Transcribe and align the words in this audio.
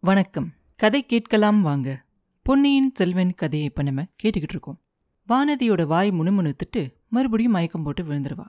வணக்கம். 0.00 0.52
கதை 0.76 1.06
கேட்கலாம் 1.06 1.60
வாங்க. 1.60 2.04
பொன்னியின் 2.42 2.90
செல்வன் 2.94 3.34
கதையை 3.34 3.68
இப்போ 3.68 3.82
நம்ம 3.82 4.02
கேட்டுக்கிட்டு 4.22 4.54
இருக்கோம். 4.54 4.80
வானதியோட 5.28 5.86
வாய் 5.86 6.10
முணுமுணுத்துட்டு 6.10 6.94
மறுபடியும் 7.08 7.52
மயக்கம் 7.52 7.82
போட்டு 7.82 8.02
விழுந்துருவா. 8.02 8.44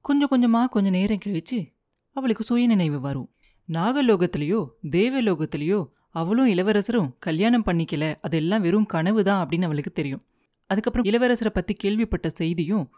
கொஞ்சம் 0.00 0.28
கொஞ்சமாக 0.28 0.68
கொஞ்சம் 0.68 0.92
நேரம் 0.92 1.18
கழிச்சு 1.24 1.72
அவளுக்கு 2.12 2.44
சுயநினைவு 2.44 3.00
வரும். 3.00 3.30
நாகலோகத்திலேயோ 3.68 4.66
தேவலோகத்திலேயோ 4.90 5.88
அவளும் 6.10 6.46
இளவரசரும் 6.46 7.16
கல்யாணம் 7.18 7.64
பண்ணிக்கல. 7.66 8.14
அதெல்லாம் 8.20 8.60
வெறும் 8.60 8.86
கனவு 8.86 9.24
தான் 9.24 9.46
அப்படின்னு 9.46 9.64
அவளுக்கு 9.64 9.92
தெரியும். 9.92 10.24
அதுக்கப்புறம் 10.66 11.12
இளவரசரை 11.12 11.48
பற்றி 11.48 11.74
கேள்விப்பட்ட 11.74 12.30
செய்தியும் 12.30 12.90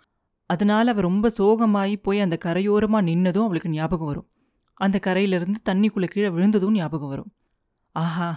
அதனால 0.47 0.91
அவள் 0.91 1.03
ரொம்ப 1.03 1.31
சோகமாகி 1.39 1.97
போய் 2.03 2.21
அந்த 2.21 2.39
கரையோரமாக 2.45 3.09
நின்னதும் 3.11 3.45
அவளுக்கு 3.45 3.69
ஞாபகம் 3.69 4.07
வரும். 4.07 4.29
அந்த 4.75 4.99
கரையிலிருந்து 4.99 5.61
தண்ணிக்குள்ளே 5.65 6.05
கீழே 6.05 6.29
விழுந்ததும் 6.29 6.73
ஞாபகம் 6.73 7.09
வரும். 7.09 7.33
ஆஹா 7.97 8.29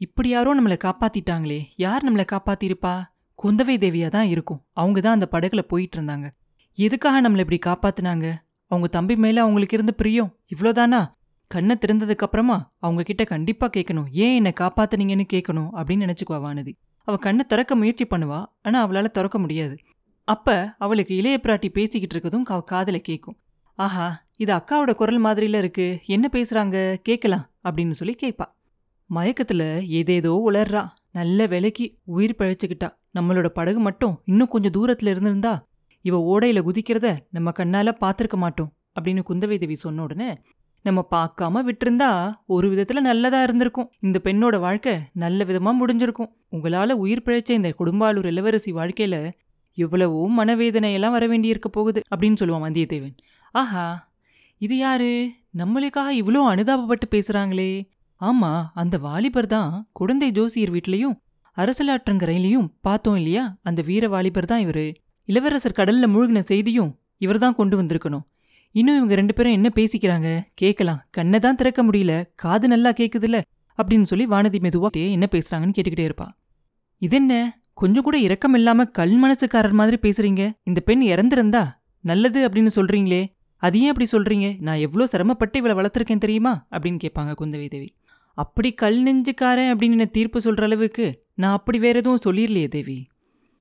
இப்படி 0.00 0.28
யாரோ 0.28 0.60
நம்மளை 0.60 0.76
காப்பாத்திட்டாங்களே. 0.84 1.58
யார் 1.76 2.04
நம்மளை 2.06 2.24
காப்பாத்திருப்பா? 2.32 3.04
குந்தவை 3.38 3.74
தேவியா 3.78 4.08
தான் 4.08 4.26
இருக்கும். 4.26 4.60
அவங்க 4.72 5.00
தான் 5.00 5.12
அந்த 5.12 5.28
படகுல 5.30 5.62
போயிட்டு 5.62 5.96
இருந்தாங்க. 5.98 6.26
எதுக்காக 6.78 7.20
நம்மளை 7.20 7.38
இப்படி 7.38 7.58
காப்பாத்துனாங்க? 7.66 8.26
அவங்க 8.66 8.88
தம்பி 8.88 9.16
மேல 9.16 9.40
அவங்களுக்கு 9.40 9.76
இருந்த 9.76 9.92
பிரியம் 9.92 10.30
இவ்வளோதானா? 10.54 11.00
கண்ணை 11.46 11.76
திறந்ததுக்கு 11.80 12.24
அப்புறமா 12.24 12.72
அவங்க 12.78 13.02
கிட்ட 13.02 13.24
கண்டிப்பா 13.24 13.70
கேட்கணும். 13.76 14.08
ஏன் 14.10 14.34
என்னை 14.34 14.52
காப்பாத்துனீங்கன்னு 14.60 15.26
கேட்கணும் 15.32 15.70
அப்படின்னு 15.74 16.06
நினைச்சுக்குவா 16.06 16.40
வானதி. 16.46 16.72
அவ 17.08 17.16
கண்ணை 17.16 17.44
திறக்க 17.48 17.76
முயற்சி 17.76 18.04
பண்ணுவா 18.04 18.40
ஆனா 18.62 18.88
அவளால 18.88 19.10
திறக்க 19.10 19.38
முடியாது. 19.38 19.76
அப்ப 20.24 20.74
அவளுக்கு 20.78 21.16
இளைய 21.16 21.38
பிராட்டி 21.42 21.68
பேசிக்கிட்டு 21.68 22.14
இருக்கதும் 22.16 22.44
அவ 22.44 22.64
காதுல 22.70 22.96
கேட்கும் 22.96 23.36
ஆஹா 23.78 24.06
இது 24.36 24.52
அக்காவோட 24.54 24.94
குரல் 24.94 25.24
மாதிரில 25.24 25.58
இருக்கு. 25.58 26.00
என்ன 26.06 26.28
பேசுறாங்க? 26.32 26.96
கேட்கலாம் 27.02 27.50
அப்படின்னு 27.64 27.90
சொல்லி 27.90 28.16
கேட்பா. 28.22 28.46
மயக்கத்துல 29.14 29.62
ஏதேதோ 29.88 30.32
உளர்றா. 30.48 30.82
நல்ல 31.12 31.46
விலைக்கு 31.46 31.86
உயிர் 32.04 32.38
பழைச்சுக்கிட்டா. 32.38 32.88
நம்மளோட 33.14 33.48
படகு 33.48 33.80
மட்டும் 33.80 34.14
இன்னும் 34.24 34.48
கொஞ்சம் 34.48 34.72
தூரத்துல 34.72 35.12
இருந்திருந்தா 35.14 35.54
இவ 36.04 36.18
ஓடையில 36.32 36.60
குதிக்கிறத 36.68 37.08
நம்ம 37.30 37.50
கண்ணால 37.50 37.90
பார்த்துருக்க 38.00 38.36
மாட்டோம் 38.36 38.72
அப்படின்னு 39.00 39.22
குந்தவை 39.28 39.58
தேவி 39.58 39.76
சொன்ன 39.76 40.02
உடனே 40.02 40.30
நம்ம 40.84 41.00
பார்க்காம 41.10 41.60
விட்டிருந்தா 41.68 42.32
ஒரு 42.46 42.74
விதத்துல 42.74 43.00
நல்லதா 43.00 43.42
இருந்திருக்கும். 43.42 43.90
இந்த 44.00 44.20
பெண்ணோட 44.24 44.58
வாழ்க்கை 44.58 44.94
நல்ல 45.12 45.44
விதமா 45.44 45.72
முடிஞ்சிருக்கும். 45.80 46.30
உங்களால 46.52 46.92
உயிர் 46.92 47.22
பிழைச்ச 47.24 47.50
இந்த 47.50 47.74
குடும்பாலூர் 47.78 48.24
இளவரசி 48.24 48.72
வாழ்க்கையில 48.72 49.30
எவ்வளவோ 49.78 50.30
மனவேதனையெல்லாம் 50.38 51.10
வர 51.10 51.26
வேண்டியிருக்க 51.26 51.68
போகுது 51.68 52.02
அப்படின்னு 52.16 52.40
சொல்லுவான் 52.40 52.66
வந்தியத்தேவன். 52.66 53.16
ஆஹா 53.54 53.86
இது 54.58 54.76
யாரு? 54.76 55.30
நம்மளுக்காக 55.58 56.10
இவ்வளோ 56.20 56.40
அனுதாபப்பட்டு 56.52 57.06
பேசுறாங்களே. 57.10 57.70
ஆமா 58.22 58.66
அந்த 58.74 58.98
வாலிபர் 58.98 59.46
தான் 59.46 59.88
குழந்தை 59.92 60.30
ஜோசியர் 60.30 60.72
வீட்லயும் 60.72 61.14
அரசலாற்றங்கரையிலையும் 61.56 62.68
பார்த்தோம் 62.80 63.16
இல்லையா? 63.16 63.58
அந்த 63.62 63.82
வீர 63.82 64.08
வாலிபர் 64.08 64.44
தான் 64.44 64.60
இவரு. 64.66 64.94
இளவரசர் 65.24 65.76
கடல்ல 65.76 66.06
மூழ்கின 66.06 66.38
செய்தியும் 66.38 66.98
இவர்தான் 67.18 67.54
கொண்டு 67.54 67.82
வந்திருக்கணும். 67.82 68.24
இன்னும் 68.70 68.96
இவங்க 68.96 69.14
ரெண்டு 69.14 69.34
பேரும் 69.34 69.52
என்ன 69.52 69.68
பேசிக்கிறாங்க? 69.74 70.42
கேட்கலாம் 70.54 71.04
கண்ணை 71.10 71.38
தான் 71.38 71.54
திறக்க 71.54 71.84
முடியல. 71.84 72.24
காது 72.34 72.68
நல்லா 72.68 72.90
கேக்குதுல்ல 72.90 73.40
அப்படின்னு 73.78 74.02
சொல்லி 74.02 74.26
வானதி 74.26 74.58
மெதுவா 74.66 75.10
என்ன 75.10 75.28
பேசுறாங்கன்னு 75.30 75.76
கேட்டுக்கிட்டே 75.78 76.10
இருப்பா. 76.10 76.28
இதென்ன? 76.98 77.62
கொஞ்சம் 77.74 78.02
கூட 78.02 78.18
இரக்கம் 78.18 78.54
இல்லாம 78.54 78.84
கல் 78.84 79.14
மனசுக்காரர் 79.24 79.72
மாதிரி 79.72 79.96
பேசுறீங்க. 80.02 80.50
இந்த 80.62 80.80
பெண் 80.80 81.02
இறந்திருந்தா 81.02 81.64
நல்லது 82.00 82.48
அப்படின்னு 82.48 82.70
சொல்றீங்களே. 82.76 83.22
அது 83.56 83.80
ஏன் 83.80 83.88
அப்படி 83.88 84.06
சொல்றீங்க? 84.12 84.56
நான் 84.60 84.76
எவ்வளோ 84.76 85.06
சிரமப்பட்டு 85.06 85.58
இவளை 85.58 85.74
வளர்த்துருக்கேன் 85.76 86.18
தெரியுமா? 86.18 86.66
அப்படின்னு 86.70 86.98
கேட்பாங்க 87.04 87.34
குந்தவை 87.40 87.68
தேவி. 87.68 87.94
அப்படி 88.34 88.72
கல் 88.72 89.02
நெஞ்சுக்காரன் 89.02 89.76
அப்படின்னு 89.76 89.90
என்ன 89.90 90.04
தீர்ப்பு 90.04 90.40
சொல்ற 90.40 90.62
அளவுக்கு 90.62 91.22
நான் 91.34 91.52
அப்படி 91.52 91.78
வேற 91.78 91.98
எதுவும் 91.98 92.18
சொல்லிடலையே 92.24 92.68
தேவி. 92.68 93.06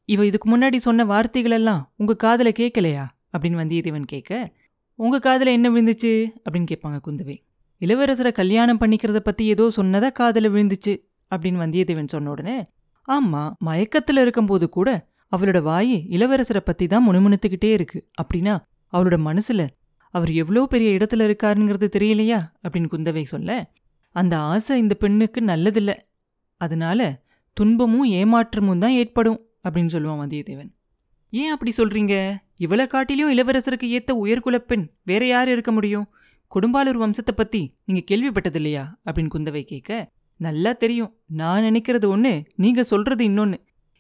இவ 0.06 0.26
இதுக்கு 0.26 0.58
முன்னாடி 0.58 0.76
சொன்ன 0.76 1.06
வார்த்தைகள் 1.06 1.52
எல்லாம் 1.52 1.94
உங்க 1.98 2.16
காதுல 2.24 2.54
கேட்கலையா? 2.60 3.06
அப்படின்னு 3.38 3.60
வந்தியத்தேவன் 3.62 4.06
கேட்க 4.06 4.54
உங்க 4.96 5.20
காதுல 5.20 5.46
என்ன 5.46 5.70
விழுந்துச்சு? 5.70 6.14
அப்படின்னு 6.50 6.66
கேட்பாங்க 6.72 7.00
குந்தவை. 7.08 7.38
இளவரசரை 7.80 8.32
கல்யாணம் 8.32 8.80
பண்ணிக்கிறத 8.80 9.20
பத்தி 9.20 9.46
ஏதோ 9.46 9.72
சொன்னதா 9.76 10.10
காதுல 10.20 10.50
விழுந்துச்சு? 10.50 10.94
அப்படின்னு 11.36 11.62
வந்தியத்தேவன் 11.64 12.08
சொன்ன 12.08 12.30
உடனே 12.30 12.64
ஆமா 13.08 13.52
மயக்கத்துல 13.66 14.22
இருக்கும்போது 14.22 14.70
கூட 14.70 15.08
அவளோட 15.38 15.62
வாய் 15.62 16.08
இளவரசரை 16.10 16.60
பத்தி 16.60 16.88
தான் 16.88 17.08
முணுமுணுத்துக்கிட்டே 17.10 17.72
இருக்கு. 17.72 18.10
அப்படின்னா 18.22 18.60
அவளோட 18.94 19.18
மனசுல 19.30 19.68
அவர் 20.10 20.32
எவ்வளோ 20.32 20.66
பெரிய 20.66 20.98
இடத்துல 20.98 21.26
இருக்காருங்கிறது 21.28 21.88
தெரியலையா? 21.98 22.40
அப்படின்னு 22.68 22.88
குந்தவை 22.92 23.24
சொல்ல 23.24 23.72
அந்த 24.12 24.38
ஆசை 24.38 24.80
இந்த 24.80 24.96
பெண்ணுக்கு 24.96 25.42
நல்லதில்ல. 25.42 25.98
அதனால 26.58 27.24
துன்பமும் 27.54 28.10
ஏமாற்றமும் 28.12 28.78
தான் 28.78 28.92
ஏற்படும் 28.92 29.46
அப்படின்னு 29.64 29.82
சொல்லுவான் 29.82 30.22
வந்தியத்தேவன். 30.22 30.72
ஏன் 31.30 31.52
அப்படி 31.52 31.74
சொல்றீங்க? 31.78 32.36
இவளை 32.56 32.86
காட்டிலையும் 32.86 33.38
இளவரசருக்கு 33.38 33.84
ஏத்த 33.84 34.12
உயர்குலப் 34.12 34.68
பெண் 34.68 34.90
வேற 35.04 35.26
யார் 35.26 35.50
இருக்க 35.50 35.72
முடியும்? 35.72 36.10
கொடும்பாலூர் 36.56 36.98
வம்சத்தை 36.98 37.32
பத்தி 37.36 37.76
நீங்க 37.86 38.16
கேள்விப்பட்டதில்லையா? 38.16 38.86
அப்படின்னு 39.06 39.30
குந்தவை 39.34 39.62
கேட்க 39.62 40.12
நல்லா 40.38 40.74
தெரியும். 40.74 41.16
நான் 41.28 41.64
நினைக்கிறது 41.64 42.06
ஒண்ணு 42.06 42.46
நீங்க 42.56 42.84
சொல்றது 42.84 43.26
இன்னொன்னு. 43.26 43.58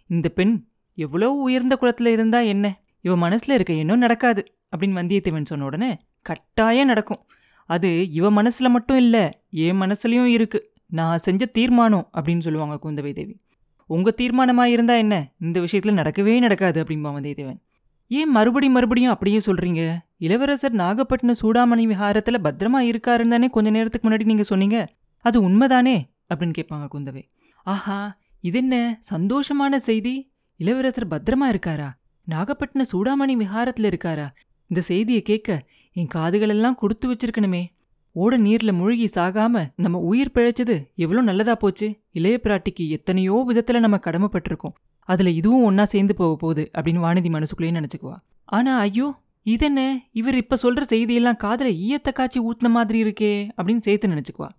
இந்த 0.08 0.30
பெண் 0.30 0.66
எவ்வளோ 0.94 1.32
உயர்ந்த 1.32 1.78
குலத்துல 1.82 2.06
இருந்தா 2.06 2.40
என்ன? 2.40 2.82
இவ 3.02 3.30
மனசுல 3.30 3.52
இருக்க 3.52 3.74
எண்ணம் 3.74 3.98
நடக்காது 3.98 4.46
அப்படின்னு 4.78 4.90
வந்தியத்தேவன் 4.90 5.46
சொன்ன 5.46 5.66
உடனே 5.66 5.98
கட்டாயம் 6.22 6.88
நடக்கும். 6.88 7.26
அது 7.66 8.12
இவ 8.12 8.32
மனசுல 8.32 8.70
மட்டும் 8.70 8.98
இல்லை 8.98 9.30
என் 9.52 9.82
மனசுலையும் 9.82 10.26
இருக்கு. 10.26 10.74
நான் 10.86 11.18
செஞ்ச 11.18 11.46
தீர்மானம் 11.46 12.10
அப்படின்னு 12.14 12.40
சொல்லுவாங்க 12.40 12.78
குந்தவை 12.84 13.14
தேவி. 13.14 13.40
உங்க 13.86 14.14
தீர்மானமா 14.22 14.64
இருந்தா 14.64 14.94
என்ன? 14.94 15.32
இந்த 15.40 15.60
விஷயத்துல 15.60 15.96
நடக்கவே 16.02 16.40
நடக்காது 16.40 16.84
அப்படின்பா 16.84 17.12
வந்தியத்தேவன் 17.18 17.60
ஏன் 18.08 18.30
மறுபடி 18.30 18.70
மறுபடியும் 18.70 19.12
அப்படியே 19.12 19.38
சொல்கிறீங்க 19.38 19.98
இளவரசர் 20.18 20.72
நாகப்பட்டினம் 20.72 21.36
சூடாமணி 21.42 21.84
விஹாரத்தில் 21.84 22.44
பத்திரமா 22.44 22.80
இருக்காருன்னு 22.82 23.28
தானே 23.28 23.48
கொஞ்ச 23.48 23.70
நேரத்துக்கு 23.70 24.10
முன்னாடி 24.10 24.24
நீங்கள் 24.24 24.46
சொன்னீங்க. 24.46 24.94
அது 25.20 25.50
உண்மைதானே? 25.50 25.96
அப்படின்னு 26.30 26.54
கேட்பாங்க 26.58 26.88
குந்தவை. 26.94 27.24
ஆஹா 27.64 28.18
இது 28.40 28.58
என்ன 28.58 29.02
சந்தோஷமான 29.14 29.76
செய்தி? 29.76 30.32
இளவரசர் 30.56 31.08
பத்திரமா 31.08 31.48
இருக்காரா? 31.50 31.90
நாகப்பட்டினம் 32.24 32.90
சூடாமணி 32.92 33.32
விஹாரத்தில் 33.32 33.94
இருக்காரா? 33.94 34.28
இந்த 34.68 34.82
செய்தியை 34.82 35.22
கேட்க 35.22 35.66
என் 35.94 36.08
காதுகளெல்லாம் 36.16 36.76
கொடுத்து 36.76 37.14
வச்சிருக்கணுமே. 37.14 37.66
ஓட 38.14 38.38
நீர்ல 38.38 38.74
மூழ்கி 38.74 39.10
சாகாம 39.16 39.66
நம்ம 39.76 39.98
உயிர் 40.00 40.32
பிழைச்சது 40.34 40.76
எவ்வளோ 40.96 41.22
நல்லதா 41.22 41.56
போச்சு? 41.56 41.88
இளைய 42.12 42.40
பிராட்டிக்கு 42.44 42.88
எத்தனையோ 42.88 43.46
விதத்துல 43.48 43.80
நம்ம 43.80 43.98
கடமைப்பட்டிருக்கோம். 43.98 44.76
அதுல 45.00 45.30
இதுவும் 45.30 45.66
ஒன்னா 45.68 45.84
சேர்ந்து 45.84 46.16
போக 46.16 46.36
போகுது 46.36 46.70
அப்படின்னு 46.78 47.04
வானதி 47.06 47.30
மனசுக்குள்ளேயே 47.30 47.80
நினைச்சுக்குவா. 47.80 48.16
ஆனா 48.46 48.78
ஐயோ 48.78 49.16
இதென்ன? 49.44 50.00
இவர் 50.12 50.36
இப்ப 50.36 50.58
சொல்ற 50.64 50.82
செய்தியெல்லாம் 50.90 51.36
காதல 51.36 51.70
ஈயத்த 51.70 52.12
காய்ச்சி 52.14 52.40
ஊத்துன 52.40 52.70
மாதிரி 52.70 53.04
இருக்கே 53.04 53.50
அப்படின்னு 53.58 53.78
சேர்த்து 53.78 54.08
நினைச்சுக்குவா. 54.08 54.50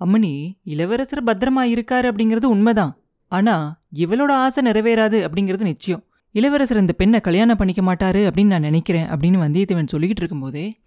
அம்மணி 0.00 0.52
இளவரசர் 0.64 1.24
பத்திரமா 1.24 1.62
இருக்காரு 1.74 2.06
அப்படிங்கிறது 2.12 2.44
உண்மைதான். 2.44 2.96
ஆனா 3.28 3.78
இவளோட 3.94 4.30
ஆசை 4.30 4.64
நிறைவேறாது 4.64 5.18
அப்படிங்கிறது 5.26 5.60
நிச்சயம். 5.60 6.04
இளவரசர் 6.30 6.78
இந்த 6.78 6.92
பெண்ணை 6.92 7.20
கல்யாணம் 7.20 7.56
பண்ணிக்க 7.56 7.82
மாட்டாரு 7.82 8.20
அப்படின்னு 8.28 8.46
நான் 8.46 8.60
நினைக்கிறேன் 8.60 9.08
அப்படின்னு 9.08 9.42
வந்தியத்தேவன் 9.44 9.92
சொல்லிக்கிட்டு 9.92 10.22
இருக்கும்போதே 10.22 10.80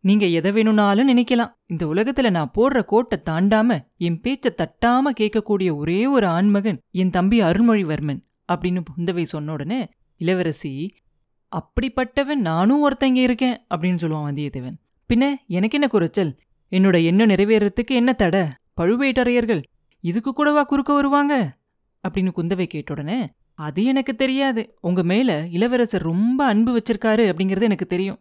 நீங்க 0.00 0.26
எதை 0.26 0.52
வேணும்னாலும் 0.52 1.08
நினைக்கலாம். 1.08 1.52
இந்த 1.66 1.86
உலகத்துல 1.86 2.30
நான் 2.30 2.50
போடுற 2.54 2.84
கோட்டை 2.84 3.18
தாண்டாம 3.30 3.78
என் 3.96 4.20
பேச்ச 4.20 4.48
தட்டாம 4.48 5.00
கேட்கக்கூடிய 5.20 5.76
ஒரே 5.76 6.06
ஒரு 6.06 6.26
ஆண்மகன் 6.26 6.80
என் 6.90 7.10
தம்பி 7.10 7.42
அருள்மொழிவர்மன் 7.42 8.20
அப்படின்னு 8.52 8.80
புந்தவை 8.96 9.22
சொன்ன 9.22 9.52
உடனே 9.52 9.88
இளவரசி 10.16 10.94
அப்படிப்பட்டவன் 11.56 12.34
நானும் 12.34 12.90
ஒருத்தங்க 12.90 13.14
இருக்கேன் 13.14 13.58
அப்படின்னு 13.74 13.98
சொல்லுவான் 14.00 14.28
வந்தியத்தேவன். 14.28 14.76
பின்ன 15.08 15.32
எனக்கு 15.46 15.78
என்ன 15.78 15.86
குறைச்சல்? 15.88 16.38
என்னோட 16.70 17.04
எண்ணம் 17.04 17.28
நிறைவேறத்துக்கு 17.28 17.90
என்ன 17.90 18.12
தடை? 18.12 18.44
பழுவேட்டரையர்கள் 18.80 19.62
இதுக்கு 20.00 20.32
கூடவா 20.32 20.62
குறுக்க 20.62 20.94
வருவாங்க? 20.94 21.58
அப்படின்னு 22.08 22.30
குந்தவை 22.36 22.64
கேட்ட 22.64 22.92
உடனே 22.92 23.28
அது 23.54 23.84
எனக்கு 23.84 24.16
தெரியாது. 24.16 24.78
உங்க 24.80 25.02
மேல 25.02 25.46
இளவரசர் 25.50 26.02
ரொம்ப 26.02 26.44
அன்பு 26.44 26.76
வச்சிருக்காரு 26.76 27.32
அப்படிங்கிறது 27.32 27.62
எனக்கு 27.62 27.86
தெரியும். 27.86 28.20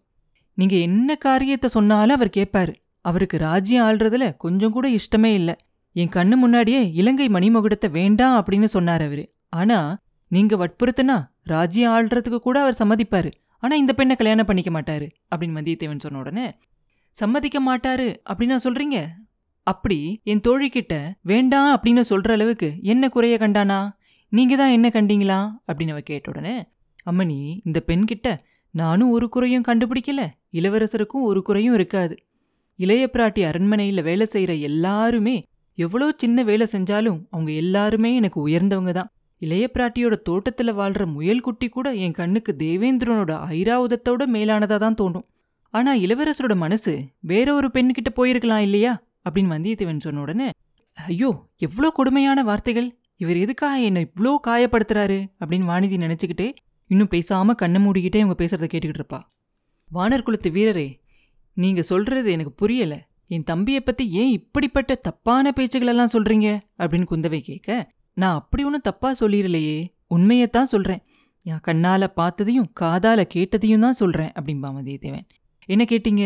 நீங்க 0.58 0.76
என்ன 0.88 1.16
காரியத்தை 1.16 1.68
சொன்னாலும் 1.70 2.16
அவர் 2.16 2.36
கேட்பாரு 2.38 2.74
அவருக்கு 3.06 3.38
ராஜ்யம் 3.38 3.86
ஆள்றதுல 3.88 4.26
கொஞ்சம் 4.38 4.72
கூட 4.72 4.86
இஷ்டமே 4.90 5.32
இல்ல. 5.40 5.52
என் 5.96 6.14
கண்ணு 6.16 6.36
முன்னாடியே 6.36 6.82
இலங்கை 6.92 7.28
மணிமகுடத்தை 7.28 7.90
வேண்டாம் 7.92 8.36
அப்படின்னு 8.40 8.68
சொன்னார் 8.76 9.02
அவரு. 9.02 9.24
ஆனா 9.50 9.78
நீங்க 10.32 10.54
வற்புறுத்துனா 10.56 11.18
ராஜ்யம் 11.44 11.94
ஆள்றதுக்கு 11.94 12.40
கூட 12.40 12.58
அவர் 12.64 12.80
சம்மதிப்பாரு. 12.82 13.32
ஆனா 13.64 13.76
இந்த 13.76 13.94
பெண்ணை 13.94 14.16
கல்யாணம் 14.16 14.46
பண்ணிக்க 14.46 14.72
மாட்டாரு 14.78 15.06
அப்படின்னு 15.32 15.58
வந்தியத்தேவன் 15.60 16.04
சொன்ன 16.06 16.20
உடனே 16.20 16.48
சம்மதிக்க 17.18 17.58
மாட்டாரு 17.68 18.08
அப்படின்னா 18.30 18.58
சொல்றீங்க? 18.66 18.98
அப்படி 19.68 20.00
என் 20.24 20.44
தோழிக்கிட்ட 20.48 20.96
வேண்டாம் 21.22 21.70
அப்படின்னு 21.76 22.04
சொல்ற 22.10 22.32
அளவுக்கு 22.32 22.70
என்ன 22.82 23.10
குறைய 23.10 23.38
கண்டானா? 23.40 23.80
நீங்க 24.32 24.54
தான் 24.56 24.76
என்ன 24.78 24.88
கண்டீங்களா? 24.94 25.40
அப்படின்னு 25.68 25.96
அவ 25.96 26.04
கேட்ட 26.12 26.32
உடனே 26.32 26.56
அம்மணி 27.12 27.40
இந்த 27.64 27.80
பெண்கிட்ட 27.88 28.28
நானும் 28.74 29.12
ஒரு 29.12 29.30
குறையும் 29.30 29.68
கண்டுபிடிக்கல. 29.68 30.22
இளவரசருக்கும் 30.54 31.28
ஒரு 31.30 31.42
குறையும் 31.42 31.74
இருக்காது. 31.74 32.16
இளைய 32.80 33.10
பிராட்டி 33.14 33.42
அரண்மனையில 33.42 34.04
வேலை 34.04 34.28
செய்யற 34.32 34.60
எல்லாருமே 34.60 35.44
எவ்வளோ 35.78 36.14
சின்ன 36.18 36.44
வேலை 36.44 36.68
செஞ்சாலும் 36.72 37.20
அவங்க 37.30 37.52
எல்லாருமே 37.52 38.16
எனக்கு 38.16 38.48
உயர்ந்தவங்க 38.48 38.92
தான். 38.92 39.10
இளைய 39.42 39.70
பிராட்டியோட 39.74 40.16
தோட்டத்துல 40.30 40.72
வாழ்ற 40.74 41.06
முயல் 41.06 41.40
குட்டி 41.40 41.68
கூட 41.70 41.94
என் 41.94 42.12
கண்ணுக்கு 42.12 42.56
தேவேந்திரனோட 42.60 43.34
ஐராவதத்தோட 43.50 44.24
மேலானதா 44.28 44.78
தான் 44.78 45.00
தோணும் 45.02 45.26
ஆனா 45.74 45.96
இளவரசரோட 45.96 46.56
மனசு 46.56 46.94
வேற 47.20 47.54
ஒரு 47.54 47.68
பெண்கிட்ட 47.74 48.10
போயிருக்கலாம் 48.16 48.58
இல்லையா? 48.58 48.94
அப்படின்னு 49.30 49.54
வந்தியத்தேவன் 49.56 50.00
சொன்ன 50.00 50.22
உடனே 50.22 50.50
ஐயோ 50.98 51.30
எவ்வளோ 51.58 51.90
கொடுமையான 51.90 52.44
வார்த்தைகள். 52.44 52.88
இவர் 53.18 53.38
எதுக்காக 53.38 53.80
என்னை 53.80 54.02
இவ்வளோ 54.06 54.34
காயப்படுத்துறாரு? 54.48 55.20
அப்படின்னு 55.40 55.70
வானிதி 55.72 55.98
நினைச்சுக்கிட்டே 55.98 56.48
இன்னும் 56.90 57.08
பேசாமல் 57.08 57.56
கண்ணை 57.56 57.80
மூடிக்கிட்டே 57.86 58.20
இவங்க 58.24 58.38
பேசுகிறத 58.44 58.68
கேட்டுக்கிட்டு 58.72 59.02
இருப்பா. 59.02 59.20
வானர் 59.92 60.24
குலத்து 60.24 60.50
வீரரே 60.50 60.88
நீங்கள் 61.58 61.84
சொல்கிறது 61.84 62.32
எனக்கு 62.32 62.54
புரியல. 62.54 62.96
என் 63.28 63.44
தம்பியை 63.44 63.82
பற்றி 63.82 64.04
ஏன் 64.12 64.32
இப்படிப்பட்ட 64.32 64.96
தப்பான 64.96 65.52
பேச்சுகளெல்லாம் 65.56 66.14
சொல்கிறீங்க 66.14 66.48
அப்படின்னு 66.80 67.08
குந்தவை 67.12 67.40
கேட்க 67.40 67.70
நான் 68.14 68.36
அப்படி 68.36 68.64
ஒன்றும் 68.64 68.88
தப்பாக 68.90 69.14
சொல்லிடலையே. 69.20 69.78
உண்மையத்தான் 70.16 70.72
சொல்கிறேன் 70.74 71.02
என் 71.46 71.62
கண்ணால் 71.62 72.14
பார்த்ததையும் 72.16 72.70
காதால் 72.74 73.24
கேட்டதையும் 73.34 73.80
தான் 73.80 73.94
சொல்கிறேன் 73.94 74.32
அப்படின்பா 74.36 74.70
வந்தியத்தேவன் 74.78 75.26
என்ன 75.70 75.84
கேட்டீங்க? 75.90 76.24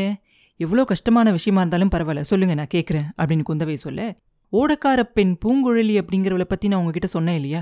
எவ்வளோ 0.59 0.83
கஷ்டமான 0.83 1.31
விஷயமா 1.31 1.61
இருந்தாலும் 1.61 1.91
பரவாயில்ல 1.91 2.21
சொல்லுங்கள் 2.21 2.59
நான் 2.59 2.73
கேட்குறேன் 2.73 3.07
அப்படின்னு 3.17 3.45
குந்தவை 3.49 3.75
சொல்ல 3.75 4.01
ஓடக்கார 4.53 5.03
பெண் 5.03 5.33
பூங்குழலி 5.45 5.95
அப்படிங்கிறவளை 6.01 6.43
பற்றி 6.43 6.67
நான் 6.67 6.79
உங்ககிட்ட 6.79 7.07
சொன்னேன் 7.07 7.35
இல்லையா? 7.35 7.61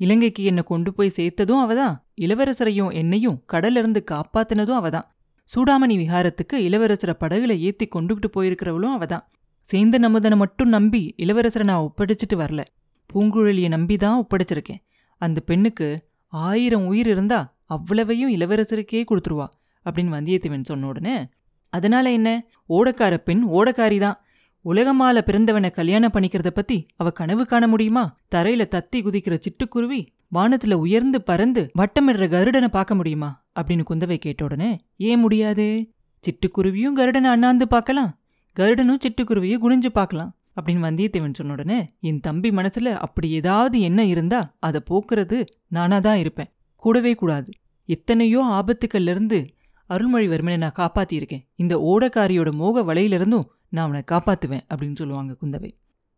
இலங்கைக்கு 0.00 0.44
என்னை 0.44 0.62
கொண்டு 0.62 0.90
போய் 0.94 1.16
சேர்த்ததும் 1.16 1.62
அவதான் 1.62 1.94
இளவரசரையும் 2.20 2.92
என்னையும் 2.94 3.36
கடல்ல 3.52 3.80
இருந்து 3.82 4.04
காப்பாத்தினதும் 4.10 4.80
அவதான் 4.80 5.06
சூடாமணி 5.50 5.94
விஹாரத்துக்கு 6.02 6.56
இளவரசரை 6.68 7.14
படகுல 7.20 7.58
ஏத்தி 7.58 7.88
கொண்டுகிட்டு 7.94 8.28
போயிருக்கிறவளும் 8.36 8.96
அவதான் 8.98 9.24
சேந்த 9.68 9.96
நமுதனை 10.04 10.36
மட்டும் 10.36 10.68
நம்பி 10.68 11.14
இளவரசரை 11.18 11.62
நான் 11.62 11.84
ஒப்படைச்சிட்டு 11.86 12.36
வரல. 12.36 12.60
பூங்குழலியை 13.10 13.68
நம்பி 13.68 13.96
தான் 13.96 14.16
ஒப்படைச்சிருக்கேன். 14.20 14.80
அந்த 15.20 15.40
பெண்ணுக்கு 15.40 15.88
ஆயிரம் 16.32 16.86
உயிர் 16.86 17.08
இருந்தா 17.08 17.40
அவ்வளவையும் 17.64 18.32
இளவரசருக்கே 18.34 19.02
கொடுத்துருவா 19.10 19.46
அப்படின்னு 19.86 20.14
வந்தியத்தேவன் 20.16 20.64
சொன்ன 20.64 20.86
உடனே 20.86 21.16
அதனால 21.72 22.12
என்ன? 22.12 22.28
ஓடக்கார 22.68 23.16
பெண் 23.16 23.42
ஓடக்காரி 23.48 23.98
தான். 23.98 24.18
உலகமால 24.64 25.18
பிறந்தவனை 25.20 25.70
கல்யாணம் 25.70 26.12
பண்ணிக்கிறத 26.12 26.50
பத்தி 26.50 26.86
அவ 26.96 27.10
கனவு 27.10 27.46
காண 27.46 27.66
முடியுமா? 27.66 28.16
தரையில 28.34 28.64
தத்தி 28.70 28.96
குதிக்கிற 28.96 29.40
சிட்டுக்குருவி 29.40 30.06
வானத்துல 30.34 30.72
உயர்ந்து 30.72 31.22
பறந்து 31.22 31.70
வட்டமிடுற 31.78 32.26
கருடனை 32.28 32.68
பார்க்க 32.68 32.94
முடியுமா? 32.94 33.44
அப்படின்னு 33.60 33.84
குந்தவை 33.90 34.16
கேட்ட 34.16 34.44
உடனே 34.44 34.80
ஏன் 34.96 35.20
முடியாது? 35.20 35.90
சிட்டுக்குருவியும் 36.24 36.96
கருடனை 36.96 37.30
அண்ணாந்து 37.30 37.68
பார்க்கலாம். 37.68 38.20
கருடனும் 38.56 38.98
சிட்டுக்குருவியும் 38.98 39.62
குனிஞ்சு 39.62 39.86
பார்க்கலாம். 39.86 40.36
அப்படின்னு 40.60 40.84
வந்தியத்தேவன் 40.86 41.34
சொன்ன 41.34 41.52
உடனே 41.52 41.86
என் 42.00 42.20
தம்பி 42.20 42.50
மனசுல 42.50 42.88
அப்படி 42.96 43.30
ஏதாவது 43.30 43.80
என்ன 43.80 44.04
இருந்தா 44.04 44.56
அதை 44.58 44.80
போக்குறது 44.90 45.44
நானா 45.68 45.98
தான் 45.98 46.16
இருப்பேன். 46.16 46.52
கூடவே 46.76 47.14
கூடாது. 47.14 47.50
எத்தனையோ 47.84 48.40
ஆபத்துக்கள்ல 48.42 49.10
இருந்து 49.10 49.46
அருள்மொழிவர்மனை 49.90 50.56
நான் 50.56 50.78
காப்பாத்தியிருக்கேன். 50.78 51.46
இந்த 51.54 51.76
ஓடக்காரியோட 51.78 52.52
மோக 52.52 52.94
வலையிலிருந்தும் 52.94 53.44
நான் 53.68 53.84
அவனை 53.84 54.02
காப்பாத்துவேன் 54.10 54.60
அப்படின்னு 54.74 54.96
சொல்லுவாங்க 54.96 55.36
குந்தவை. 55.42 55.70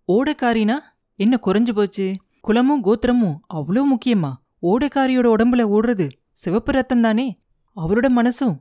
ஓடக்காரினா 0.08 0.74
என்ன 1.16 1.38
குறைஞ்சு 1.46 1.74
போச்சு? 1.74 2.16
குலமும் 2.40 2.84
கோத்திரமும் 2.84 3.38
அவ்வளோ 3.54 3.80
முக்கியமா? 3.94 4.32
ஓடக்காரியோட 4.62 5.28
உடம்புல 5.34 5.64
ஓடுறது 5.66 6.10
சிவப்பு 6.32 6.72
ரத்தம் 6.72 7.00
தானே? 7.00 7.40
அவரோட 7.76 8.08
மனசும் 8.16 8.56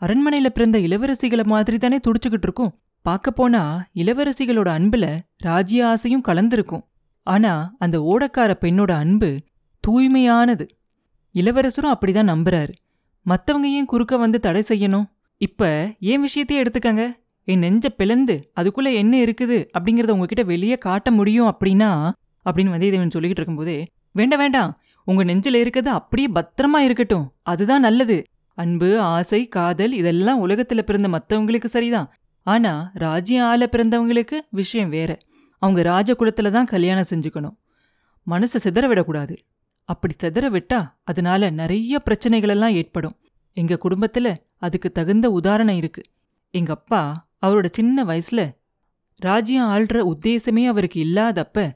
அரண்மனையில 0.00 0.48
பிறந்த 0.48 0.78
இளவரசிகளை 0.78 1.44
மாதிரி 1.44 1.78
தானே 1.78 1.98
துடிச்சுக்கிட்டு 1.98 2.42
இருக்கும். 2.42 2.78
பார்க்க 3.02 3.30
போனா 3.30 3.86
இளவரசிகளோட 3.94 4.68
அன்புல 4.78 5.18
ராஜ்ய 5.36 5.86
ஆசையும் 5.86 6.22
கலந்திருக்கும். 6.28 6.84
ஆனா 7.22 7.74
அந்த 7.78 8.00
ஓடக்கார 8.00 8.54
பெண்ணோட 8.60 8.90
அன்பு 8.90 9.42
தூய்மையானது. 9.88 10.68
இளவரசரும் 11.32 11.96
அப்படிதான் 11.96 12.30
நம்புறாரு. 12.32 12.72
மத்தவங்க 13.24 13.68
ஏன் 13.68 13.84
குறுக்க 13.84 14.16
வந்து 14.16 14.40
தடை 14.40 14.62
செய்யணும்? 14.68 15.06
இப்ப 15.40 15.90
ஏன் 16.00 16.24
விஷயத்தையே 16.24 16.62
எடுத்துக்கங்க? 16.62 17.04
என் 17.44 17.58
நெஞ்ச 17.58 17.88
பிளந்து 17.88 18.52
அதுக்குள்ள 18.60 18.94
என்ன 18.94 19.16
இருக்குது 19.16 19.56
அப்படிங்கறத 19.78 20.10
உங்ககிட்ட 20.10 20.42
வெளியே 20.42 20.76
காட்ட 20.78 21.10
முடியும் 21.10 21.46
அப்படின்னா 21.46 21.90
அப்படின்னு 22.44 22.72
வந்தியத்தேவன் 22.74 23.14
சொல்லிக்கிட்டு 23.14 23.42
இருக்கும்போதே 23.42 23.86
வேண்டாம் 24.12 24.38
வேண்டாம். 24.38 24.80
உங்க 25.04 25.22
நெஞ்சில் 25.24 25.54
இருக்கிறது 25.54 25.90
அப்படியே 25.90 26.28
பத்திரமா 26.34 26.76
இருக்கட்டும். 26.76 27.32
அதுதான் 27.42 27.80
நல்லது. 27.80 28.22
அன்பு 28.54 29.00
ஆசை 29.00 29.48
காதல் 29.48 29.92
இதெல்லாம் 29.92 30.48
உலகத்துல 30.48 30.82
பிறந்த 30.82 31.08
மத்தவங்களுக்கு 31.08 31.64
சரிதான். 31.64 32.12
ஆனா 32.46 32.90
ராஜ்யம் 32.94 33.46
ஆள 33.46 33.68
பிறந்தவங்களுக்கு 33.72 34.38
விஷயம் 34.50 34.88
வேற. 34.88 35.18
அவங்க 35.58 35.82
ராஜகுலத்துல 35.82 36.50
தான் 36.50 36.64
கல்யாணம் 36.64 37.10
செஞ்சுக்கணும். 37.10 37.56
மனசை 38.26 38.60
சிதற 38.64 38.88
விடக்கூடாது. 38.88 39.36
அப்படி 39.84 40.14
சிதற 40.22 40.50
விட்டா 40.50 40.88
அதனால 41.04 41.50
நிறைய 41.50 42.02
பிரச்சனைகளெல்லாம் 42.04 42.72
ஏற்படும். 42.72 43.16
எங்க 43.52 43.78
குடும்பத்துல 43.82 44.36
அதுக்கு 44.56 44.92
தகுந்த 44.92 45.30
உதாரணம் 45.30 45.76
இருக்கு. 45.76 46.02
எங்க 46.50 46.72
அப்பா 46.72 47.28
அவரோட 47.46 47.66
சின்ன 47.72 48.04
வயசுல 48.04 48.50
ராஜ்யம் 49.16 49.68
ஆள்ற 49.68 50.12
உத்தேசமே 50.12 50.66
அவருக்கு 50.66 51.04
இல்லாதப்ப 51.04 51.70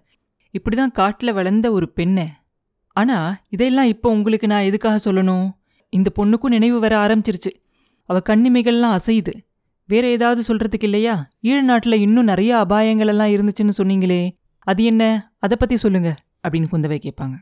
இப்படிதான் 0.58 0.94
காட்டுல 0.94 1.32
வளர்ந்த 1.32 1.72
ஒரு 1.72 1.92
பெண்ண. 1.92 2.44
ஆனா 2.92 3.40
இதெல்லாம் 3.48 3.86
இப்போ 3.86 4.10
உங்களுக்கு 4.10 4.46
நான் 4.46 4.62
எதுக்காக 4.62 5.12
சொல்லணும்? 5.12 5.50
இந்த 5.90 6.12
பொண்ணுக்கும் 6.18 6.48
நினைவு 6.48 6.80
வர 6.80 7.06
ஆரம்பிச்சிருச்சு. 7.06 7.50
அவ 8.04 8.20
கண்ணிமைகள்லாம் 8.28 8.98
அசையுது. 8.98 9.32
வேற 9.86 10.08
ஏதாவது 10.08 10.54
சொல்றதுக்கு 10.54 10.82
இல்லையா? 10.82 11.28
ஈழ 11.42 11.58
நாட்டுல 11.68 11.94
இன்னும் 11.94 12.24
நிறைய 12.24 12.56
அபாயங்கள் 12.56 13.06
எல்லாம் 13.06 13.28
இருந்துச்சுன்னு 13.28 13.70
சொன்னீங்களே. 13.76 14.30
அது 14.58 14.84
என்ன? 14.84 15.32
அதை 15.38 15.56
பத்தி 15.60 15.76
சொல்லுங்க 15.76 16.16
அப்படின்னு 16.48 16.66
குந்தவை 16.72 16.98
கேட்பாங்க. 16.98 17.34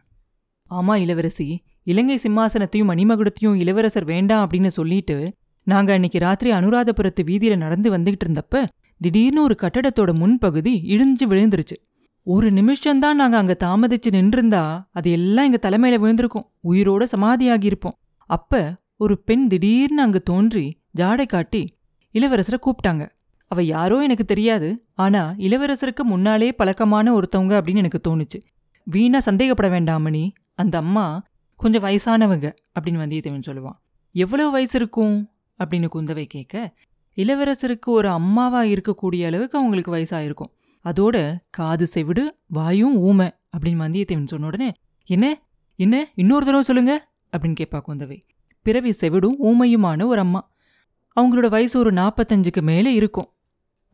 ஆமா 0.70 0.94
இளவரசி. 0.94 1.62
இலங்கை 1.82 2.18
சிம்மாசனத்தையும் 2.22 2.90
மணிமகுடத்தையும் 2.90 3.54
இளவரசர் 3.54 4.04
வேண்டாம் 4.04 4.48
அப்படின்னு 4.48 4.66
சொல்லிட்டு 4.66 5.32
நாங்க 5.62 5.92
அன்னைக்கு 5.92 6.18
ராத்திரி 6.18 6.50
அனுராதபுரத்து 6.52 7.22
வீதியில 7.22 7.56
நடந்து 7.56 7.98
வந்துகிட்டு 7.98 8.24
இருந்தப்ப 8.28 8.66
திடீர்னு 9.00 9.42
ஒரு 9.42 9.56
கட்டடத்தோட 9.62 10.10
முன்பகுதி 10.14 10.74
இடிஞ்சு 10.92 11.24
விழுந்துருச்சு. 11.26 11.76
ஒரு 12.22 12.52
நிமிஷம்தான் 12.52 13.14
நாங்க 13.14 13.36
அங்க 13.36 13.56
தாமதிச்சு 13.64 14.10
நின்றிருந்தா 14.10 14.62
அது 14.92 15.10
எல்லாம் 15.10 15.44
எங்க 15.44 15.58
தலைமையில 15.62 15.98
விழுந்திருக்கும். 15.98 16.46
உயிரோட 16.64 17.06
சமாதியாகியிருப்போம். 17.16 17.96
அப்ப 18.30 18.74
ஒரு 18.96 19.22
பெண் 19.22 19.48
திடீர்னு 19.48 20.02
அங்க 20.02 20.18
தோன்றி 20.18 20.80
ஜாடை 20.98 21.26
காட்டி 21.26 21.62
இளவரசரை 22.14 22.58
கூப்பிட்டாங்க. 22.60 23.08
அவ 23.50 23.62
யாரோ 23.62 24.02
எனக்கு 24.02 24.24
தெரியாது. 24.24 24.68
ஆனா 24.94 25.34
இளவரசருக்கு 25.38 26.02
முன்னாலே 26.02 26.52
பழக்கமான 26.52 27.12
ஒருத்தவங்க 27.12 27.54
அப்படின்னு 27.56 27.76
எனக்கு 27.76 28.00
தோணுச்சு. 28.08 28.38
வீணா 28.84 29.18
சந்தேகப்பட 29.18 29.68
வேண்டாமணி 29.68 30.30
அந்த 30.56 30.78
அம்மா 30.78 31.22
கொஞ்சம் 31.56 31.82
வயசானவங்க 31.82 32.52
அப்படின்னு 32.80 33.00
வந்தியத்தேவன் 33.02 33.42
சொல்லுவான். 33.46 33.78
எவ்வளவு 34.12 34.50
வயசு 34.50 34.78
இருக்கும்? 34.78 35.30
அப்படின்னு 35.64 35.88
குந்தவை 35.94 36.24
கேட்க 36.24 36.74
இளவரசருக்கு 37.16 37.86
ஒரு 37.86 38.08
அம்மாவா 38.08 38.62
இருக்கக்கூடிய 38.62 39.26
அளவுக்கு 39.26 39.58
அவங்களுக்கு 39.58 39.96
வயசாயிருக்கும். 39.96 40.52
அதோட 40.84 41.36
காது 41.50 41.86
செவிடு 41.86 42.38
வாயும் 42.46 42.96
ஊமை 42.96 43.34
அப்படின்னு 43.56 43.82
வந்தியத்தேவன் 43.82 44.26
சொன்ன 44.26 44.46
உடனே 44.46 44.72
என்ன 45.04 45.42
என்ன 45.76 46.08
இன்னொரு 46.14 46.40
தடவை 46.40 46.62
சொல்லுங்க 46.62 47.08
அப்படின்னு 47.36 47.54
கேட்பா 47.60 47.80
குந்தவை. 47.88 48.26
பிறவி 48.62 48.90
செவிடும் 48.90 49.34
ஊமையுமான 49.42 50.06
ஒரு 50.06 50.20
அம்மா. 50.20 50.50
அவங்களோட 51.20 51.48
வயசு 51.48 51.78
ஒரு 51.78 51.92
நாற்பத்தஞ்சுக்கு 51.92 52.62
மேலே 52.62 52.94
இருக்கும் 52.94 53.32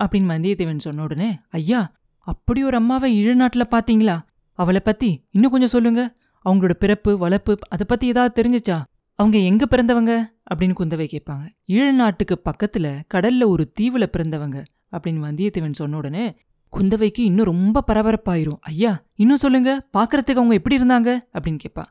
அப்படின்னு 0.05 0.33
வந்தியத்தேவன் 0.33 0.79
சொன்ன 0.79 1.03
உடனே 1.03 1.39
ஐயா 1.51 1.93
அப்படி 2.19 2.65
ஒரு 2.65 2.77
அம்மாவை 2.77 3.27
ஈழநாட்டில் 3.27 3.71
பார்த்தீங்களா? 3.71 4.21
அவளை 4.53 4.81
பத்தி 4.81 5.27
இன்னும் 5.31 5.51
கொஞ்சம் 5.51 5.69
சொல்லுங்க. 5.69 6.17
அவங்களோட 6.45 6.73
பிறப்பு 6.73 7.19
வளர்ப்பு 7.19 7.57
அதை 7.69 7.87
பத்தி 7.89 8.07
ஏதாவது 8.07 8.43
தெரிஞ்சுச்சா? 8.43 8.83
அவங்க 9.15 9.39
எங்க 9.39 9.67
பிறந்தவங்க? 9.71 10.25
அப்படின்னு 10.55 10.75
குந்தவை 10.81 11.07
கேட்பாங்க. 11.07 11.49
ஈழ 11.69 11.93
நாட்டுக்கு 11.93 12.43
பக்கத்துல 12.45 13.01
கடல்ல 13.15 13.47
ஒரு 13.47 13.73
தீவுல 13.81 14.07
பிறந்தவங்க 14.17 14.65
அப்படின்னு 14.93 15.27
வந்தியத்தேவன் 15.29 15.73
சொன்ன 15.73 15.97
உடனே 15.97 16.37
குந்தவைக்கு 16.77 17.19
இன்னும் 17.19 17.47
ரொம்ப 17.47 17.85
பரபரப்பாயிரும். 17.87 18.57
ஐயா 18.61 19.05
இன்னும் 19.15 19.37
சொல்லுங்க 19.37 19.87
பாக்குறதுக்கு 19.99 20.35
அவங்க 20.35 20.55
எப்படி 20.55 20.79
இருந்தாங்க? 20.79 21.19
அப்படின்னு 21.33 21.59
கேட்பா. 21.65 21.85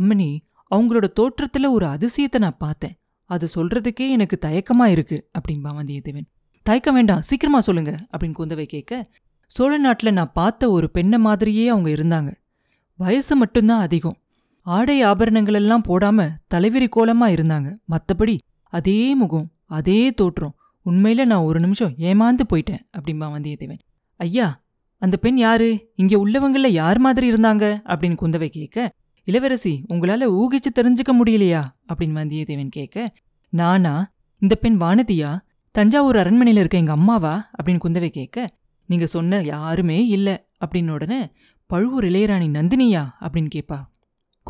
அம்மனி 0.00 0.38
அவங்களோட 0.74 1.04
தோற்றத்துல 1.20 1.70
ஒரு 1.70 1.86
அதிசயத்தை 1.86 2.38
நான் 2.38 2.56
பார்த்தேன். 2.58 2.98
அது 3.24 3.48
சொல்றதுக்கே 3.54 4.08
எனக்கு 4.08 4.38
தயக்கமா 4.44 4.84
இருக்கு 4.84 5.30
அப்படின்பா 5.38 5.68
வந்தியத்தேவன். 5.74 6.26
தயக்கம் 6.62 6.94
வேண்டாம் 6.94 7.22
சீக்கிரமா 7.22 7.60
சொல்லுங்க 7.60 7.96
அப்படின்னு 8.12 8.34
குந்தவை 8.38 8.64
கேட்க 8.64 9.10
சோழ 9.46 9.80
நாட்டுல 9.80 10.12
நான் 10.12 10.32
பார்த்த 10.34 10.70
ஒரு 10.70 10.90
பெண்ணை 10.90 11.18
மாதிரியே 11.18 11.68
அவங்க 11.68 11.90
இருந்தாங்க. 11.90 12.34
வயசு 12.96 13.36
மட்டும்தான் 13.36 13.80
அதிகம். 13.80 14.16
ஆடை 14.62 15.02
ஆபரணங்கள் 15.02 15.54
எல்லாம் 15.54 15.82
போடாம 15.88 16.30
தலைவிரி 16.54 16.86
கோலமா 16.96 17.28
இருந்தாங்க. 17.28 17.76
மத்தபடி 17.88 18.38
அதே 18.62 19.14
முகம் 19.14 19.50
அதே 19.66 20.10
தோற்றம். 20.10 20.54
உண்மையில 20.86 21.24
நான் 21.24 21.42
ஒரு 21.42 21.60
நிமிஷம் 21.60 21.94
ஏமாந்து 21.98 22.40
போயிட்டேன் 22.52 22.78
அப்படிம்பா 22.98 23.28
வந்தியத்தேவன். 23.28 23.78
ஐயா 24.16 24.62
அந்த 24.98 25.16
பெண் 25.16 25.38
யாரு? 25.38 25.92
இங்க 25.96 26.26
உள்ளவங்கள 26.26 26.68
யார் 26.68 26.98
மாதிரி 26.98 27.30
இருந்தாங்க? 27.30 27.80
அப்படின்னு 27.84 28.16
குந்தவை 28.22 28.48
கேட்க 28.48 28.92
இளவரசி 29.24 29.84
உங்களால 29.88 30.44
ஊகிச்சு 30.44 30.72
தெரிஞ்சுக்க 30.74 31.20
முடியலையா? 31.24 31.62
அப்படின்னு 31.88 32.14
வந்தியத்தேவன் 32.14 32.68
கேட்க 32.68 33.12
நானா? 33.48 34.12
இந்த 34.38 34.54
பெண் 34.54 34.80
வானதியா? 34.80 35.38
தஞ்சாவூர் 35.70 36.16
அரண்மனையில 36.16 36.58
இருக்க 36.58 36.78
எங்க 36.78 36.92
அம்மாவா? 36.92 37.50
அப்படின்னு 37.62 37.78
குந்தவை 37.84 38.08
கேட்க 38.08 38.50
நீங்க 38.86 39.06
சொன்ன 39.06 39.40
யாருமே 39.40 40.06
இல்ல. 40.06 40.48
அப்படின்னு 40.66 40.90
உடனே 40.90 41.32
பழுவூர் 41.66 42.04
இளையராணி 42.04 42.48
நந்தினியா 42.48 43.04
அப்படின்னு 43.20 43.50
கேட்பா 43.54 43.78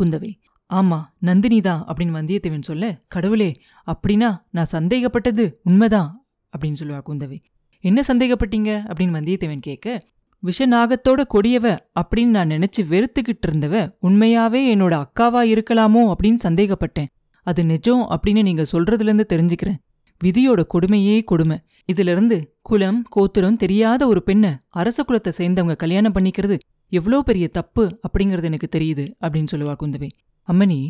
குந்தவை 0.01 0.33
ஆமா 0.75 0.99
நந்தினி 1.19 1.61
தான் 1.61 1.85
அப்படின்னு 1.87 2.17
வந்தியத்தேவன் 2.21 2.63
சொல்ல 2.63 3.03
கடவுளே 3.09 3.61
அப்படின்னா 3.87 4.37
நான் 4.51 4.73
சந்தேகப்பட்டது 4.73 5.61
உண்மைதான் 5.63 6.19
அப்படின்னு 6.53 6.81
சொல்லுவா 6.81 7.01
குந்தவை. 7.09 7.43
என்ன 7.81 8.03
சந்தேகப்பட்டீங்க? 8.07 8.71
அப்படின்னு 8.91 9.17
வந்தியத்தேவன் 9.19 9.59
கேட்க 9.59 10.07
விஷநாகத்தோட 10.43 11.23
கொடியவ 11.35 11.79
அப்படின்னு 12.01 12.35
நான் 12.37 12.49
நினைச்சு 12.49 12.83
வெறுத்துக்கிட்டு 12.83 13.47
இருந்தவ 13.47 13.97
உண்மையாவே 14.03 14.63
என்னோட 14.75 14.95
அக்காவா 15.05 15.43
இருக்கலாமோ 15.53 16.13
அப்படின்னு 16.13 16.39
சந்தேகப்பட்டேன். 16.43 17.07
அது 17.43 17.65
நிஜம் 17.65 18.05
அப்படின்னு 18.11 18.43
நீங்க 18.43 18.65
சொல்றதுலேருந்து 18.73 19.27
தெரிஞ்சுக்கிறேன். 19.33 19.79
விதியோட 20.25 20.61
கொடுமையே 20.75 21.25
கொடுமை. 21.25 21.59
இதிலிருந்து 21.85 22.57
குலம் 22.63 23.03
கோத்திரம் 23.09 23.57
தெரியாத 23.57 24.07
ஒரு 24.07 24.23
பெண்ணை 24.23 24.51
அரச 24.69 25.05
குலத்தை 25.09 25.33
சேர்ந்தவங்க 25.39 25.77
கல்யாணம் 25.77 26.15
பண்ணிக்கிறது 26.15 26.59
எவ்வளோ 26.95 27.19
பெரிய 27.23 27.49
தப்பு 27.49 27.85
அப்படிங்கிறது 28.03 28.45
எனக்கு 28.45 28.69
தெரியுது 28.79 29.05
அப்படின்னு 29.21 29.51
சொல்லுவா 29.53 29.75
குந்தவை. 29.81 30.09
அம்மனி 30.49 30.81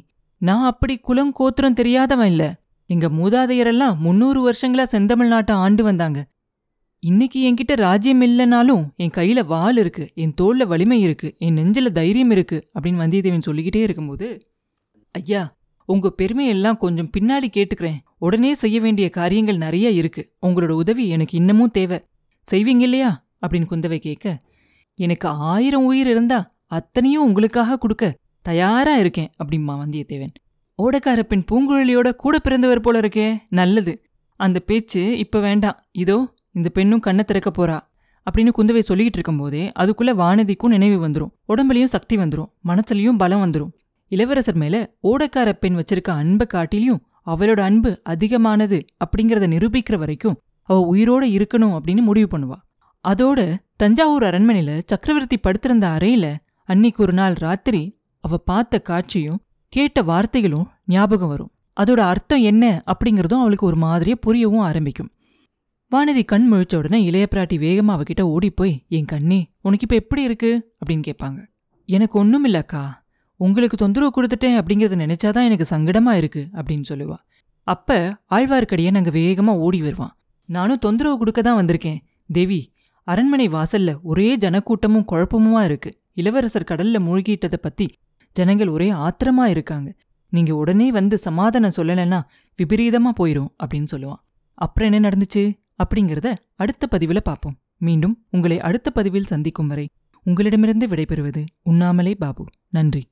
நான் 0.41 0.65
அப்படி 0.65 0.95
குலம் 0.99 1.33
கோத்திரம் 1.33 1.75
தெரியாதவன் 1.75 2.31
இல்ல. 2.31 2.45
எங்க 2.91 3.09
மூதாதையரெல்லாம் 3.09 3.97
முன்னூறு 3.97 4.41
வருஷங்களா 4.51 4.85
செந்தமிழ்நாட்டை 4.93 5.51
ஆண்டு 5.51 5.83
வந்தாங்க. 5.85 6.19
இன்னைக்கு 6.99 7.39
என்கிட்ட 7.45 7.75
ராஜ்யம் 7.77 8.23
இல்லைனாலும் 8.23 8.83
என் 8.97 9.15
கையில 9.15 9.45
வால் 9.47 9.77
இருக்கு 9.77 10.13
என் 10.15 10.35
தோல்ல 10.41 10.67
வலிமை 10.67 11.01
இருக்கு 11.01 11.35
என் 11.39 11.57
நெஞ்சில 11.57 11.93
தைரியம் 11.93 12.31
இருக்கு 12.31 12.59
அப்படின்னு 12.75 13.01
வந்தியத்தேவன் 13.03 13.47
சொல்லிக்கிட்டே 13.49 13.81
இருக்கும்போது 13.81 14.27
ஐயா 15.11 15.57
உங்க 15.89 16.15
பெருமையெல்லாம் 16.23 16.77
கொஞ்சம் 16.77 17.11
பின்னாடி 17.19 17.49
கேட்டுக்கிறேன். 17.57 17.99
உடனே 18.19 18.55
செய்ய 18.55 18.81
வேண்டிய 18.81 19.11
காரியங்கள் 19.11 19.57
நிறைய 19.57 19.91
இருக்கு. 19.91 20.23
உங்களோட 20.47 20.69
உதவி 20.69 21.09
எனக்கு 21.09 21.37
இன்னமும் 21.37 21.71
தேவை. 21.71 21.99
செய்வீங்க 22.51 22.83
இல்லையா? 22.87 23.11
அப்படின்னு 23.41 23.71
குந்தவை 23.71 23.99
கேட்க 23.99 24.41
எனக்கு 24.99 25.29
ஆயிரம் 25.29 25.85
உயிர் 25.85 26.07
இருந்தா 26.07 26.39
அத்தனையும் 26.67 27.25
உங்களுக்காக 27.25 27.79
கொடுக்க 27.79 28.05
தயாரா 28.43 28.97
இருக்கேன் 28.97 29.31
அப்படிம்மா 29.43 29.75
வந்தியத்தேவன். 29.83 30.35
ஓடக்கார 30.79 31.21
பெண் 31.23 31.45
பூங்குழலியோட 31.51 32.09
கூட 32.13 32.39
பிறந்தவர் 32.39 32.81
போல 32.81 33.01
இருக்கே 33.01 33.27
நல்லது. 33.49 33.93
அந்த 34.41 34.59
பேச்சு 34.61 35.19
இப்ப 35.19 35.41
வேண்டாம். 35.41 35.79
இதோ 35.93 36.17
இந்த 36.53 36.69
பெண்ணும் 36.69 37.01
கண்ணை 37.01 37.25
திறக்க 37.25 37.51
போறா 37.51 37.79
அப்படின்னு 38.27 38.53
குந்தவை 38.59 38.83
சொல்லிக்கிட்டு 38.89 39.19
இருக்கும்போதே 39.19 39.73
அதுக்குள்ள 39.79 40.13
வானதிக்கும் 40.21 40.75
நினைவு 40.75 41.09
வந்துரும். 41.09 41.33
உடம்புலயும் 41.49 41.93
சக்தி 41.95 42.17
வந்துரும் 42.17 42.51
மனசுலயும் 42.65 43.21
பலம் 43.23 43.43
வந்துரும். 43.43 43.73
இளவரசர் 44.13 44.57
மேல 44.57 44.77
ஓடக்கார 45.03 45.53
பெண் 45.53 45.77
வச்சிருக்க 45.77 46.11
அன்பை 46.23 46.47
காட்டிலையும் 46.55 47.03
அவளோட 47.27 47.61
அன்பு 47.61 47.91
அதிகமானது 48.03 48.79
அப்படிங்கறத 49.05 49.47
நிரூபிக்கிற 49.55 49.99
வரைக்கும் 49.99 50.39
அவ 50.69 50.79
உயிரோட 50.95 51.25
இருக்கணும் 51.37 51.75
அப்படின்னு 51.77 52.03
முடிவு 52.03 52.29
பண்ணுவா. 52.33 52.59
அதோட 53.09 53.57
தஞ்சாவூர் 53.77 54.23
அரண்மனையில 54.23 54.83
சக்கரவர்த்தி 54.87 55.39
படுத்திருந்த 55.39 55.89
அறையில 55.89 56.37
அன்னைக்கு 56.65 57.03
ஒரு 57.03 57.13
நாள் 57.13 57.33
ராத்திரி 57.33 58.01
அவ 58.21 58.37
பார்த்த 58.37 58.79
காட்சியும் 58.79 59.41
கேட்ட 59.69 60.03
வார்த்தைகளும் 60.03 60.67
ஞாபகம் 60.87 61.29
வரும். 61.29 61.53
அதோட 61.81 62.01
அர்த்தம் 62.01 62.41
என்ன 62.41 62.85
அப்படிங்கறதும் 62.87 63.39
அவளுக்கு 63.39 63.67
ஒரு 63.67 63.77
மாதிரியே 63.77 64.17
புரியவும் 64.27 64.61
ஆரம்பிக்கும். 64.61 65.11
வானதி 65.93 66.25
கண் 66.25 66.53
முழிச்ச 66.53 66.77
உடனே 66.77 67.05
இளைய 67.05 67.29
பிராட்டி 67.31 67.57
வேகமா 67.59 67.93
அவகிட்ட 67.95 68.21
ஓடி 68.21 68.51
போய் 68.51 68.85
என் 68.89 69.05
கண்ணே 69.05 69.53
உனக்கு 69.61 69.83
இப்ப 69.83 69.95
எப்படி 69.95 70.23
இருக்கு? 70.23 70.75
அப்படின்னு 70.81 71.03
கேட்பாங்க. 71.07 71.47
எனக்கு 71.89 72.19
ஒன்றும் 72.19 72.47
இல்லைக்கா. 72.47 72.91
உங்களுக்கு 73.37 73.77
தொந்தரவு 73.77 74.13
கொடுத்துட்டேன் 74.17 74.59
அப்படிங்கறத 74.59 74.97
நினைச்சாதான் 74.97 75.45
எனக்கு 75.45 75.67
சங்கடமா 75.71 76.13
இருக்கு 76.13 76.49
அப்படின்னு 76.53 76.85
சொல்லுவா. 76.89 77.15
அப்ப 77.63 78.17
ஆழ்வார்க்கடியான் 78.31 78.95
அங்க 78.95 79.11
வேகமா 79.11 79.57
ஓடி 79.57 79.83
வருவான். 79.83 80.17
நானும் 80.47 80.79
தொந்தரவு 80.79 81.19
கொடுக்க 81.19 81.43
தான் 81.43 81.65
வந்திருக்கேன். 81.65 81.99
தேவி 82.33 82.73
அரண்மனை 83.05 83.49
வாசல்ல 83.49 84.01
ஒரே 84.03 84.37
ஜனக்கூட்டமும் 84.37 85.05
குழப்பமுமா 85.13 85.65
இருக்கு. 85.65 86.01
இளவரசர் 86.15 86.67
கடல்ல 86.71 86.99
மூழ்கிட்டதை 86.99 87.57
பத்தி 87.57 87.93
ஜனங்கள் 88.33 88.69
ஒரே 88.69 88.91
ஆத்திரமா 88.91 89.45
இருக்காங்க. 89.45 89.95
நீங்க 90.29 90.55
உடனே 90.55 90.93
வந்து 90.93 91.19
சமாதானம் 91.19 91.73
சொல்லலைன்னா 91.77 92.23
விபரீதமா 92.63 93.11
போயிரும் 93.21 93.53
அப்படின்னு 93.65 93.87
சொல்லுவான். 93.93 94.23
அப்புறம் 94.55 94.93
என்ன 94.93 95.09
நடந்துச்சு? 95.09 95.59
அப்படிங்கறத 95.85 96.35
அடுத்த 96.57 96.89
பதிவுல 96.91 97.21
பார்ப்போம். 97.21 97.57
மீண்டும் 97.79 98.25
உங்களை 98.31 98.61
அடுத்த 98.61 98.91
பதிவில் 98.91 99.25
சந்திக்கும் 99.25 99.67
வரை 99.67 99.89
உங்களிடமிருந்து 100.25 100.87
விடைபெறுவது 100.87 101.45
உண்ணாமலே 101.63 102.15
பாபு. 102.15 102.45
நன்றி. 102.69 103.09